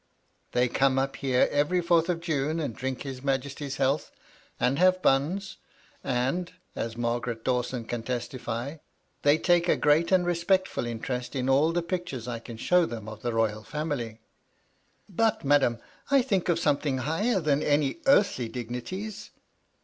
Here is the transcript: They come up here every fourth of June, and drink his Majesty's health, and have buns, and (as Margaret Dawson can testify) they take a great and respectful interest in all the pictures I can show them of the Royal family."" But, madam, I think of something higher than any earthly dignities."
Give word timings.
They 0.53 0.67
come 0.67 0.97
up 0.97 1.17
here 1.17 1.47
every 1.51 1.79
fourth 1.79 2.09
of 2.09 2.21
June, 2.21 2.59
and 2.59 2.75
drink 2.75 3.03
his 3.03 3.21
Majesty's 3.21 3.75
health, 3.77 4.09
and 4.59 4.79
have 4.79 4.99
buns, 5.03 5.57
and 6.03 6.51
(as 6.75 6.97
Margaret 6.97 7.45
Dawson 7.45 7.85
can 7.85 8.01
testify) 8.01 8.77
they 9.21 9.37
take 9.37 9.69
a 9.69 9.75
great 9.77 10.11
and 10.11 10.25
respectful 10.25 10.87
interest 10.87 11.35
in 11.35 11.47
all 11.47 11.71
the 11.71 11.83
pictures 11.83 12.27
I 12.27 12.39
can 12.39 12.57
show 12.57 12.87
them 12.87 13.07
of 13.07 13.21
the 13.21 13.31
Royal 13.31 13.61
family."" 13.61 14.19
But, 15.07 15.45
madam, 15.45 15.77
I 16.09 16.23
think 16.23 16.49
of 16.49 16.57
something 16.57 16.97
higher 16.97 17.39
than 17.39 17.61
any 17.61 17.99
earthly 18.07 18.49
dignities." 18.49 19.29